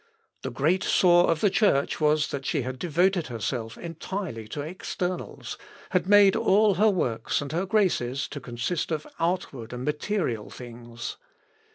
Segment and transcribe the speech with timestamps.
[0.41, 5.59] The great sore of the Church was that she had devoted herself entirely to externals;
[5.91, 11.17] had made all her works and her graces to consist of outward and material things.